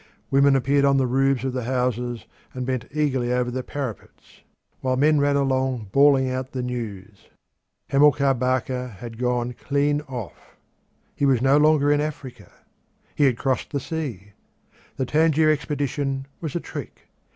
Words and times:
Women 0.31 0.55
appeared 0.55 0.83
on 0.83 0.97
the 0.97 1.05
roofs 1.05 1.43
of 1.43 1.53
the 1.53 1.65
houses 1.65 2.25
and 2.55 2.65
bent 2.65 2.85
eagerly 2.91 3.31
over 3.31 3.51
the 3.51 3.61
parapets, 3.61 4.41
while 4.79 4.95
men 4.97 5.19
ran 5.21 5.35
along 5.35 5.89
bawling 5.91 6.27
out 6.27 6.53
the 6.53 6.63
news. 6.63 7.27
Hamilcar 7.89 8.33
Barca 8.33 8.87
had 8.99 9.19
gone 9.19 9.53
clean 9.53 10.01
off. 10.09 10.57
He 11.15 11.27
was 11.27 11.39
no 11.43 11.57
longer 11.57 11.91
in 11.91 12.01
Africa. 12.01 12.51
He 13.13 13.25
had 13.25 13.37
crossed 13.37 13.69
the 13.69 13.79
sea. 13.79 14.31
The 14.97 15.05
Tangier 15.05 15.51
expedition 15.51 16.25
was 16.39 16.55
a 16.55 16.59
trick. 16.59 17.01